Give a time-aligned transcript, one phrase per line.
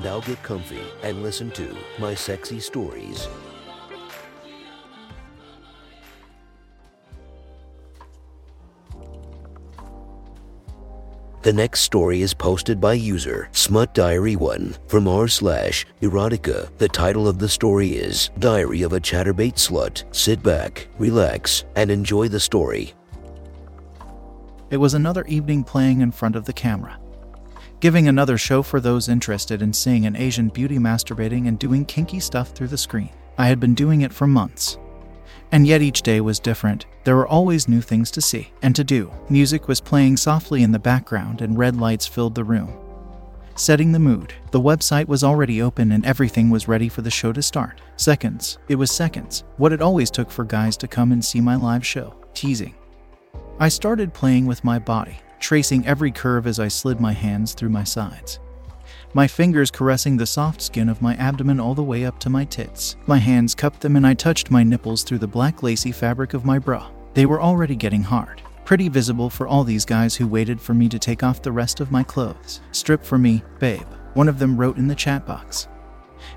[0.00, 3.28] Now get comfy and listen to my sexy stories.
[11.42, 16.70] The next story is posted by user Smut Diary 1 from r slash erotica.
[16.78, 20.04] The title of the story is Diary of a Chaturbate Slut.
[20.14, 22.94] Sit back, relax, and enjoy the story.
[24.70, 27.01] It was another evening playing in front of the camera.
[27.82, 32.20] Giving another show for those interested in seeing an Asian beauty masturbating and doing kinky
[32.20, 33.10] stuff through the screen.
[33.36, 34.78] I had been doing it for months.
[35.50, 36.86] And yet each day was different.
[37.02, 39.10] There were always new things to see and to do.
[39.28, 42.72] Music was playing softly in the background and red lights filled the room.
[43.56, 47.32] Setting the mood, the website was already open and everything was ready for the show
[47.32, 47.80] to start.
[47.96, 48.58] Seconds.
[48.68, 49.42] It was seconds.
[49.56, 52.14] What it always took for guys to come and see my live show.
[52.32, 52.76] Teasing.
[53.58, 57.68] I started playing with my body, tracing every curve as I slid my hands through
[57.68, 58.38] my sides
[59.14, 62.44] my fingers caressing the soft skin of my abdomen all the way up to my
[62.44, 62.96] tits.
[63.06, 66.46] My hands cupped them and I touched my nipples through the black lacy fabric of
[66.46, 66.88] my bra.
[67.12, 70.88] They were already getting hard, pretty visible for all these guys who waited for me
[70.88, 72.62] to take off the rest of my clothes.
[72.72, 75.68] Strip for me, babe, one of them wrote in the chat box.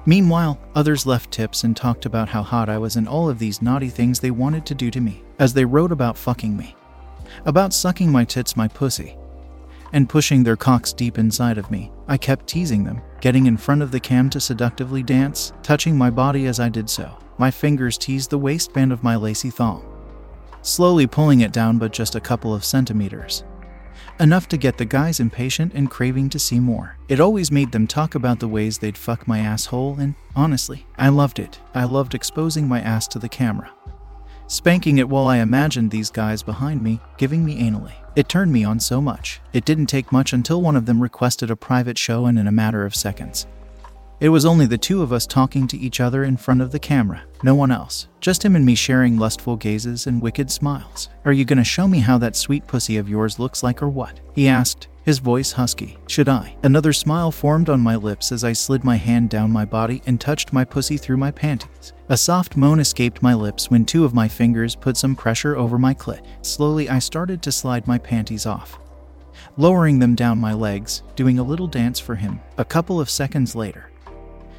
[0.05, 3.61] Meanwhile, others left tips and talked about how hot I was and all of these
[3.61, 6.75] naughty things they wanted to do to me, as they wrote about fucking me.
[7.43, 9.17] About sucking my tits, my pussy,
[9.93, 11.91] and pushing their cocks deep inside of me.
[12.07, 16.09] I kept teasing them, getting in front of the cam to seductively dance, touching my
[16.09, 17.17] body as I did so.
[17.37, 19.85] My fingers teased the waistband of my lacy thong,
[20.61, 23.43] slowly pulling it down but just a couple of centimeters.
[24.19, 26.97] Enough to get the guys impatient and craving to see more.
[27.09, 31.09] It always made them talk about the ways they'd fuck my asshole, and honestly, I
[31.09, 31.59] loved it.
[31.73, 33.71] I loved exposing my ass to the camera
[34.47, 37.93] spanking it while I imagined these guys behind me giving me anally.
[38.15, 39.41] It turned me on so much.
[39.53, 42.51] It didn't take much until one of them requested a private show, and in a
[42.51, 43.45] matter of seconds,
[44.21, 46.79] it was only the two of us talking to each other in front of the
[46.79, 48.07] camera, no one else.
[48.21, 51.09] Just him and me sharing lustful gazes and wicked smiles.
[51.25, 54.21] Are you gonna show me how that sweet pussy of yours looks like or what?
[54.33, 55.97] He asked, his voice husky.
[56.07, 56.57] Should I?
[56.63, 60.19] Another smile formed on my lips as I slid my hand down my body and
[60.19, 61.93] touched my pussy through my panties.
[62.09, 65.77] A soft moan escaped my lips when two of my fingers put some pressure over
[65.77, 66.25] my clit.
[66.41, 68.79] Slowly, I started to slide my panties off,
[69.57, 72.39] lowering them down my legs, doing a little dance for him.
[72.57, 73.91] A couple of seconds later,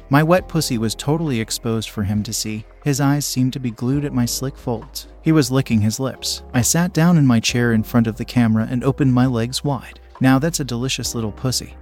[0.09, 2.65] my wet pussy was totally exposed for him to see.
[2.85, 5.07] His eyes seemed to be glued at my slick folds.
[5.21, 6.43] He was licking his lips.
[6.53, 9.65] I sat down in my chair in front of the camera and opened my legs
[9.65, 9.99] wide.
[10.19, 11.75] Now that's a delicious little pussy.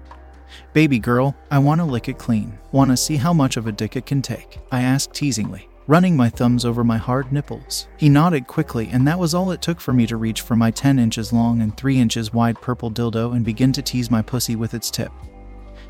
[0.73, 2.57] Baby girl, I want to lick it clean.
[2.72, 4.59] Want to see how much of a dick it can take?
[4.72, 7.88] I asked teasingly, running my thumbs over my hard nipples.
[7.97, 10.72] He nodded quickly, and that was all it took for me to reach for my
[10.72, 14.56] 10 inches long and 3 inches wide purple dildo and begin to tease my pussy
[14.56, 15.12] with its tip.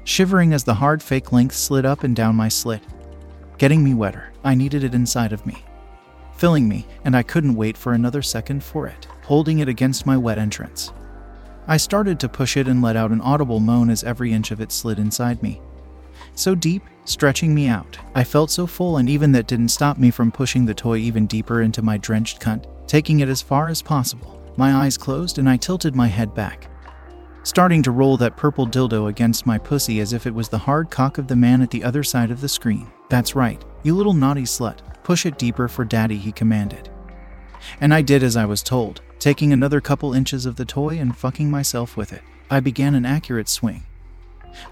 [0.04, 2.84] Shivering as the hard fake length slid up and down my slit,
[3.58, 5.64] getting me wetter, I needed it inside of me,
[6.36, 10.16] filling me, and I couldn't wait for another second for it, holding it against my
[10.16, 10.92] wet entrance.
[11.68, 14.62] I started to push it and let out an audible moan as every inch of
[14.62, 15.62] it slid inside me.
[16.36, 17.98] So deep, stretching me out.
[18.14, 21.26] I felt so full, and even that didn't stop me from pushing the toy even
[21.26, 24.42] deeper into my drenched cunt, taking it as far as possible.
[24.58, 26.70] My eyes closed and I tilted my head back,
[27.44, 30.90] starting to roll that purple dildo against my pussy as if it was the hard
[30.90, 32.88] cock of the man at the other side of the screen.
[33.10, 34.80] That's right, you little naughty slut.
[35.04, 36.90] Push it deeper for daddy, he commanded.
[37.80, 41.18] And I did as I was told, taking another couple inches of the toy and
[41.18, 42.22] fucking myself with it.
[42.50, 43.86] I began an accurate swing,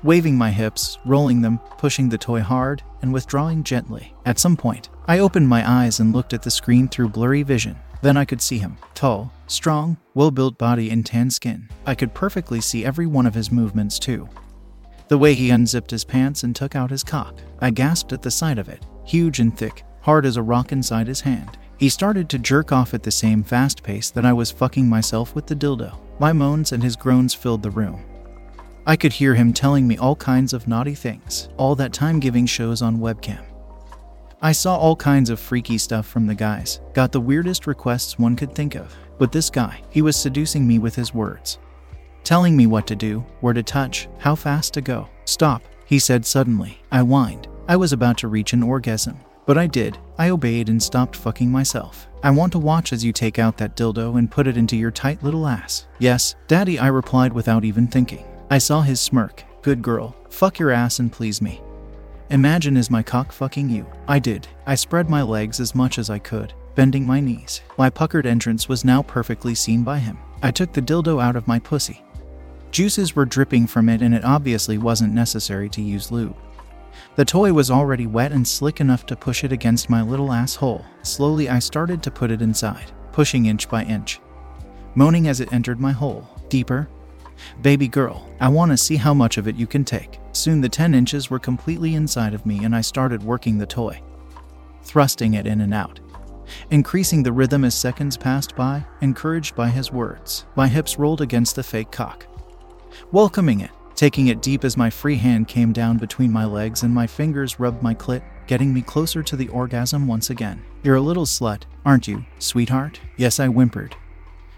[0.03, 4.13] waving my hips, rolling them, pushing the toy hard, and withdrawing gently.
[4.25, 7.77] At some point, I opened my eyes and looked at the screen through blurry vision.
[8.01, 11.69] Then I could see him tall, strong, well built body, and tan skin.
[11.85, 14.29] I could perfectly see every one of his movements, too.
[15.07, 17.39] The way he unzipped his pants and took out his cock.
[17.59, 21.07] I gasped at the sight of it, huge and thick, hard as a rock inside
[21.07, 21.57] his hand.
[21.83, 25.35] He started to jerk off at the same fast pace that I was fucking myself
[25.35, 25.99] with the dildo.
[26.17, 28.05] My moans and his groans filled the room.
[28.87, 32.45] I could hear him telling me all kinds of naughty things, all that time giving
[32.45, 33.43] shows on webcam.
[34.41, 38.37] I saw all kinds of freaky stuff from the guys, got the weirdest requests one
[38.37, 38.95] could think of.
[39.17, 41.59] But this guy, he was seducing me with his words,
[42.23, 45.09] telling me what to do, where to touch, how fast to go.
[45.25, 46.81] Stop, he said suddenly.
[46.93, 47.49] I whined.
[47.67, 49.19] I was about to reach an orgasm.
[49.45, 49.97] But I did.
[50.17, 52.07] I obeyed and stopped fucking myself.
[52.23, 54.91] I want to watch as you take out that dildo and put it into your
[54.91, 55.87] tight little ass.
[55.99, 58.25] Yes, Daddy, I replied without even thinking.
[58.49, 59.43] I saw his smirk.
[59.61, 60.15] Good girl.
[60.29, 61.61] Fuck your ass and please me.
[62.29, 63.85] Imagine is my cock fucking you.
[64.07, 64.47] I did.
[64.65, 67.61] I spread my legs as much as I could, bending my knees.
[67.77, 70.17] My puckered entrance was now perfectly seen by him.
[70.41, 72.01] I took the dildo out of my pussy.
[72.71, 76.35] Juices were dripping from it, and it obviously wasn't necessary to use lube.
[77.15, 80.85] The toy was already wet and slick enough to push it against my little asshole.
[81.03, 84.19] Slowly, I started to put it inside, pushing inch by inch,
[84.95, 86.27] moaning as it entered my hole.
[86.49, 86.87] Deeper.
[87.61, 90.19] Baby girl, I want to see how much of it you can take.
[90.31, 94.01] Soon the 10 inches were completely inside of me, and I started working the toy,
[94.83, 95.99] thrusting it in and out,
[96.69, 100.45] increasing the rhythm as seconds passed by, encouraged by his words.
[100.55, 102.25] My hips rolled against the fake cock,
[103.11, 106.93] welcoming it taking it deep as my free hand came down between my legs and
[106.93, 110.61] my fingers rubbed my clit, getting me closer to the orgasm once again.
[110.83, 112.99] You're a little slut, aren't you, sweetheart?
[113.17, 113.95] Yes, I whimpered.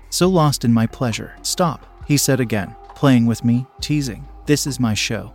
[0.10, 1.36] So lost in my pleasure.
[1.42, 4.26] Stop, he said again, playing with me, teasing.
[4.46, 5.34] This is my show.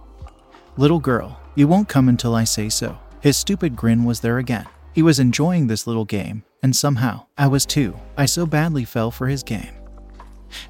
[0.76, 2.98] Little girl, you won't come until I say so.
[3.20, 4.66] His stupid grin was there again.
[4.92, 7.96] He was enjoying this little game, and somehow, I was too.
[8.16, 9.79] I so badly fell for his game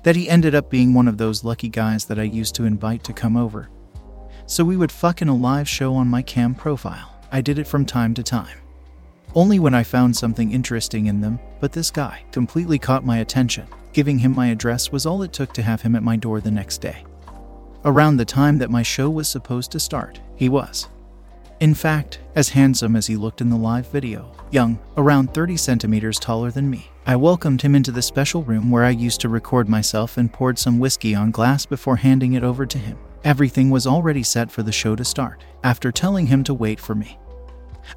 [0.03, 3.05] that he ended up being one of those lucky guys that I used to invite
[3.05, 3.69] to come over.
[4.47, 7.15] So we would fuck in a live show on my cam profile.
[7.31, 8.59] I did it from time to time.
[9.35, 13.67] Only when I found something interesting in them, but this guy completely caught my attention.
[13.93, 16.51] Giving him my address was all it took to have him at my door the
[16.51, 17.05] next day.
[17.85, 20.89] Around the time that my show was supposed to start, he was.
[21.61, 26.19] In fact, as handsome as he looked in the live video, young, around 30 centimeters
[26.19, 26.91] taller than me.
[27.07, 30.59] I welcomed him into the special room where I used to record myself and poured
[30.59, 32.97] some whiskey on glass before handing it over to him.
[33.25, 36.95] Everything was already set for the show to start, after telling him to wait for
[36.95, 37.19] me.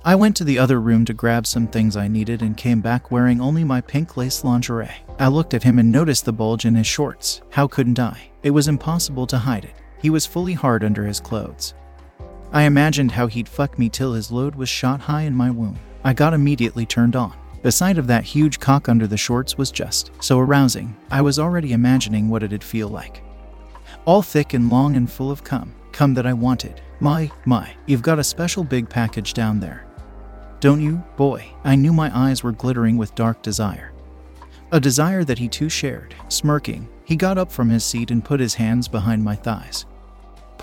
[0.03, 3.11] I went to the other room to grab some things I needed and came back
[3.11, 4.91] wearing only my pink lace lingerie.
[5.19, 7.41] I looked at him and noticed the bulge in his shorts.
[7.51, 8.29] How couldn't I?
[8.41, 9.75] It was impossible to hide it.
[10.01, 11.75] He was fully hard under his clothes.
[12.53, 15.79] I imagined how he'd fuck me till his load was shot high in my womb.
[16.03, 17.33] I got immediately turned on.
[17.63, 21.39] The sight of that huge cock under the shorts was just so arousing, I was
[21.39, 23.23] already imagining what it'd feel like.
[24.05, 26.79] All thick and long and full of cum, cum that I wanted.
[26.99, 29.87] My, my, you've got a special big package down there.
[30.59, 31.45] Don't you, boy?
[31.63, 33.93] I knew my eyes were glittering with dark desire.
[34.71, 36.13] A desire that he too shared.
[36.27, 39.87] Smirking, he got up from his seat and put his hands behind my thighs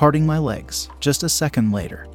[0.01, 0.89] parting my legs.
[0.99, 2.07] Just a second later,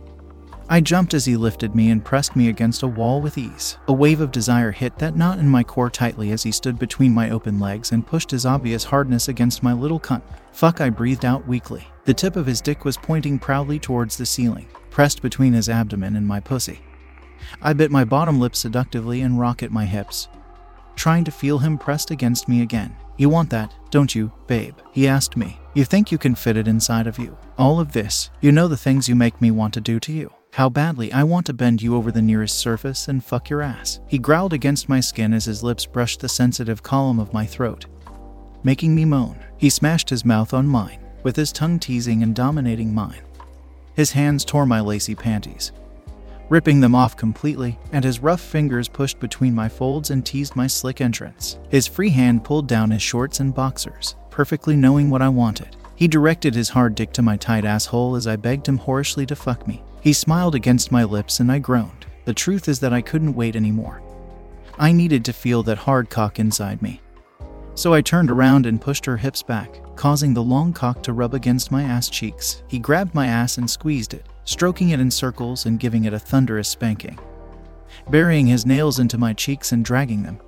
[0.69, 3.77] I jumped as he lifted me and pressed me against a wall with ease.
[3.87, 7.13] A wave of desire hit that knot in my core tightly as he stood between
[7.13, 10.23] my open legs and pushed his obvious hardness against my little cunt.
[10.51, 11.87] Fuck, I breathed out weakly.
[12.05, 16.15] The tip of his dick was pointing proudly towards the ceiling, pressed between his abdomen
[16.15, 16.79] and my pussy.
[17.61, 20.27] I bit my bottom lip seductively and rocket my hips,
[20.95, 22.95] trying to feel him pressed against me again.
[23.17, 24.73] You want that, don't you, babe?
[24.91, 25.59] He asked me.
[25.75, 27.37] You think you can fit it inside of you.
[27.57, 30.33] All of this, you know the things you make me want to do to you.
[30.53, 33.99] How badly I want to bend you over the nearest surface and fuck your ass.
[34.07, 37.87] He growled against my skin as his lips brushed the sensitive column of my throat,
[38.63, 39.37] making me moan.
[39.57, 43.23] He smashed his mouth on mine, with his tongue teasing and dominating mine.
[43.95, 45.73] His hands tore my lacy panties,
[46.47, 50.67] ripping them off completely, and his rough fingers pushed between my folds and teased my
[50.67, 51.59] slick entrance.
[51.67, 55.77] His free hand pulled down his shorts and boxers, perfectly knowing what I wanted.
[55.95, 59.35] He directed his hard dick to my tight asshole as I begged him whorishly to
[59.35, 59.81] fuck me.
[60.01, 62.05] He smiled against my lips and I groaned.
[62.25, 64.01] The truth is that I couldn't wait anymore.
[64.77, 66.99] I needed to feel that hard cock inside me.
[67.75, 71.33] So I turned around and pushed her hips back, causing the long cock to rub
[71.33, 72.61] against my ass cheeks.
[72.67, 76.19] He grabbed my ass and squeezed it, stroking it in circles and giving it a
[76.19, 77.17] thunderous spanking,
[78.09, 80.41] burying his nails into my cheeks and dragging them,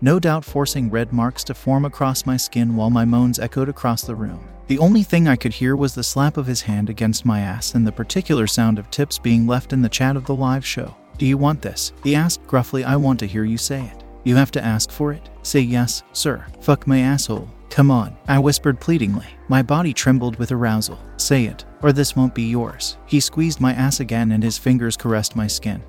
[0.00, 4.02] no doubt forcing red marks to form across my skin while my moans echoed across
[4.02, 4.48] the room.
[4.66, 7.74] The only thing I could hear was the slap of his hand against my ass
[7.74, 10.94] and the particular sound of tips being left in the chat of the live show.
[11.18, 11.92] Do you want this?
[12.02, 12.84] He asked gruffly.
[12.84, 14.04] I want to hear you say it.
[14.24, 15.28] You have to ask for it.
[15.42, 16.46] Say yes, sir.
[16.60, 17.50] Fuck my asshole.
[17.68, 19.26] Come on, I whispered pleadingly.
[19.48, 20.98] My body trembled with arousal.
[21.16, 22.96] Say it, or this won't be yours.
[23.06, 25.82] He squeezed my ass again and his fingers caressed my skin.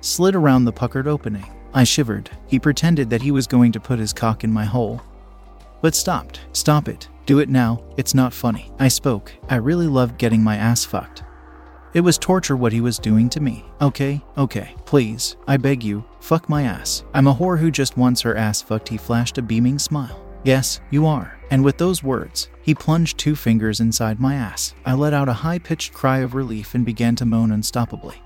[0.00, 1.46] Slid around the puckered opening.
[1.72, 2.30] I shivered.
[2.46, 5.00] He pretended that he was going to put his cock in my hole.
[5.80, 6.40] But stopped.
[6.52, 7.08] Stop it.
[7.26, 7.82] Do it now.
[7.96, 8.72] It's not funny.
[8.78, 9.32] I spoke.
[9.48, 11.22] I really loved getting my ass fucked.
[11.92, 13.64] It was torture what he was doing to me.
[13.80, 17.02] Okay, okay, please, I beg you, fuck my ass.
[17.14, 18.88] I'm a whore who just wants her ass fucked.
[18.88, 20.24] He flashed a beaming smile.
[20.44, 21.36] Yes, you are.
[21.50, 24.72] And with those words, he plunged two fingers inside my ass.
[24.86, 28.18] I let out a high pitched cry of relief and began to moan unstoppably.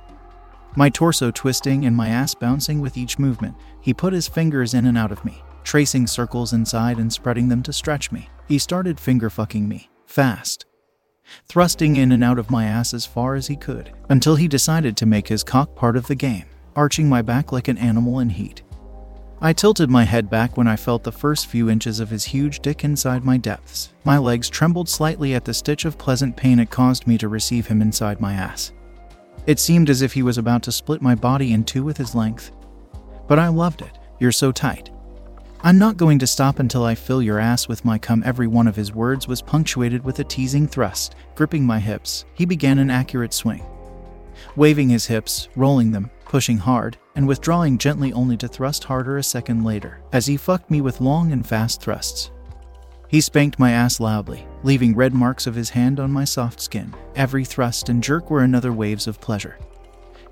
[0.76, 4.86] My torso twisting and my ass bouncing with each movement, he put his fingers in
[4.86, 8.28] and out of me, tracing circles inside and spreading them to stretch me.
[8.48, 10.66] He started finger fucking me, fast,
[11.48, 14.96] thrusting in and out of my ass as far as he could, until he decided
[14.96, 18.30] to make his cock part of the game, arching my back like an animal in
[18.30, 18.62] heat.
[19.40, 22.60] I tilted my head back when I felt the first few inches of his huge
[22.60, 23.92] dick inside my depths.
[24.02, 27.68] My legs trembled slightly at the stitch of pleasant pain it caused me to receive
[27.68, 28.72] him inside my ass.
[29.46, 32.14] It seemed as if he was about to split my body in two with his
[32.14, 32.50] length.
[33.28, 33.98] But I loved it.
[34.18, 34.90] You're so tight.
[35.62, 38.22] I'm not going to stop until I fill your ass with my cum.
[38.24, 41.14] Every one of his words was punctuated with a teasing thrust.
[41.34, 43.64] Gripping my hips, he began an accurate swing.
[44.56, 49.22] Waving his hips, rolling them, pushing hard, and withdrawing gently only to thrust harder a
[49.22, 52.30] second later, as he fucked me with long and fast thrusts.
[53.08, 56.92] He spanked my ass loudly, leaving red marks of his hand on my soft skin.
[57.14, 59.58] Every thrust and jerk were another waves of pleasure,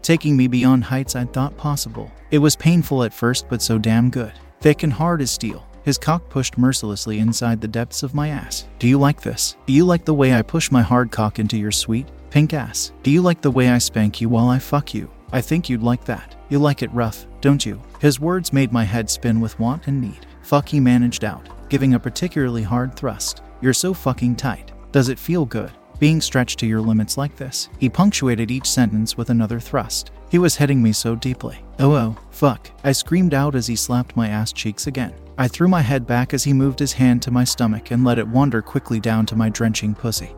[0.02, 2.10] taking me beyond heights I'd thought possible.
[2.30, 4.32] It was painful at first, but so damn good.
[4.60, 8.66] Thick and hard as steel, his cock pushed mercilessly inside the depths of my ass.
[8.78, 9.56] Do you like this?
[9.66, 12.92] Do you like the way I push my hard cock into your sweet, pink ass?
[13.02, 15.10] Do you like the way I spank you while I fuck you?
[15.32, 16.36] I think you'd like that.
[16.50, 17.80] You like it rough, don't you?
[18.00, 20.26] His words made my head spin with want and need.
[20.42, 23.42] Fuck, he managed out, giving a particularly hard thrust.
[23.62, 24.72] You're so fucking tight.
[24.90, 25.70] Does it feel good?
[26.00, 27.68] Being stretched to your limits like this.
[27.78, 30.10] He punctuated each sentence with another thrust.
[30.30, 31.64] He was hitting me so deeply.
[31.78, 32.68] Oh, oh, fuck.
[32.82, 35.14] I screamed out as he slapped my ass cheeks again.
[35.38, 38.18] I threw my head back as he moved his hand to my stomach and let
[38.18, 40.34] it wander quickly down to my drenching pussy.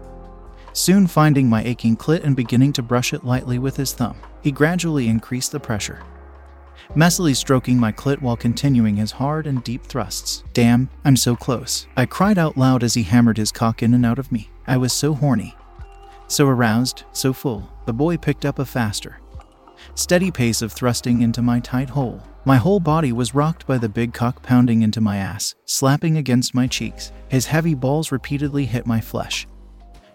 [0.75, 4.53] Soon finding my aching clit and beginning to brush it lightly with his thumb, he
[4.53, 6.03] gradually increased the pressure.
[6.95, 10.45] Messily stroking my clit while continuing his hard and deep thrusts.
[10.53, 11.87] Damn, I'm so close.
[11.97, 14.51] I cried out loud as he hammered his cock in and out of me.
[14.67, 15.57] I was so horny.
[16.27, 19.21] So aroused, so full, the boy picked up a faster,
[19.95, 22.23] steady pace of thrusting into my tight hole.
[22.47, 26.55] My whole body was rocked by the big cock pounding into my ass, slapping against
[26.55, 27.13] my cheeks.
[27.29, 29.47] His heavy balls repeatedly hit my flesh,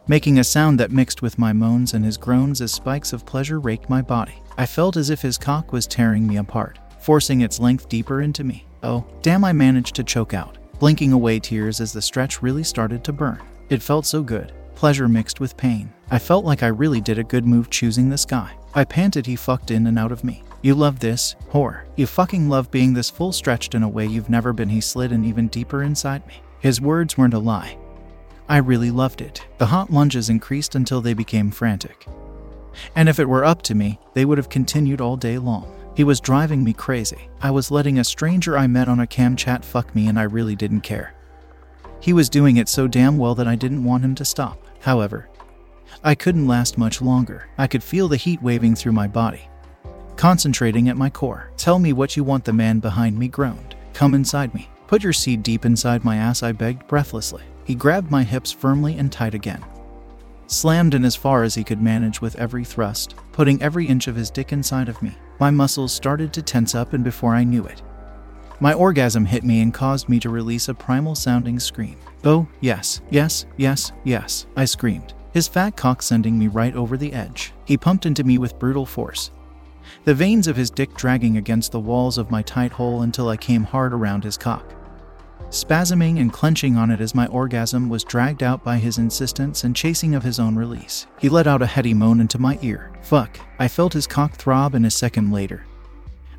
[0.10, 3.60] making a sound that mixed with my moans and his groans as spikes of pleasure
[3.60, 4.34] raked my body.
[4.58, 8.44] I felt as if his cock was tearing me apart, forcing its length deeper into
[8.44, 8.66] me.
[8.82, 13.04] Oh, damn, I managed to choke out, blinking away tears as the stretch really started
[13.04, 13.40] to burn.
[13.70, 15.94] It felt so good, pleasure mixed with pain.
[16.10, 18.52] I felt like I really did a good move choosing this guy.
[18.74, 20.42] I panted he fucked in and out of me.
[20.64, 21.84] You love this, whore.
[21.96, 24.70] You fucking love being this full stretched in a way you've never been.
[24.70, 26.42] He slid in even deeper inside me.
[26.60, 27.78] His words weren't a lie.
[28.50, 29.46] I really loved it.
[29.60, 32.08] The hot lunges increased until they became frantic.
[32.96, 35.72] And if it were up to me, they would have continued all day long.
[35.96, 37.30] He was driving me crazy.
[37.42, 40.24] I was letting a stranger I met on a cam chat fuck me, and I
[40.24, 41.14] really didn't care.
[42.00, 44.66] He was doing it so damn well that I didn't want him to stop.
[44.80, 45.30] However,
[46.04, 47.50] I couldn't last much longer.
[47.58, 49.48] I could feel the heat waving through my body,
[50.16, 51.52] concentrating at my core.
[51.58, 53.76] Tell me what you want, the man behind me groaned.
[53.94, 54.70] Come inside me.
[54.88, 57.44] Put your seed deep inside my ass, I begged breathlessly.
[57.70, 59.64] He grabbed my hips firmly and tight again,
[60.48, 64.16] slammed in as far as he could manage with every thrust, putting every inch of
[64.16, 65.16] his dick inside of me.
[65.40, 67.84] My muscles started to tense up, and before I knew it,
[68.60, 71.96] my orgasm hit me and caused me to release a primal sounding scream.
[72.24, 77.14] Oh, yes, yes, yes, yes, I screamed his fat cock sending me right over the
[77.14, 77.54] edge.
[77.66, 79.30] He pumped into me with brutal force,
[80.06, 83.38] the veins of his dick dragging against the walls of my tight hole until I
[83.38, 84.74] came hard around his cock.
[85.50, 89.76] Spasming and clenching on it as my orgasm was dragged out by his insistence and
[89.76, 91.08] chasing of his own release.
[91.20, 92.92] He let out a heady moan into my ear.
[93.02, 93.40] Fuck.
[93.58, 95.66] I felt his cock throb, and a second later,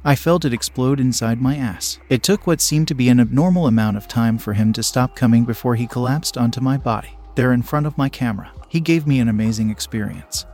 [0.05, 1.99] I felt it explode inside my ass.
[2.09, 5.17] It took what seemed to be an abnormal amount of time for him to stop
[5.17, 8.53] coming before he collapsed onto my body, there in front of my camera.
[8.69, 10.47] He gave me an amazing experience,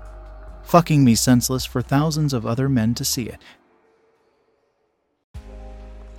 [0.65, 3.41] fucking me senseless for thousands of other men to see it.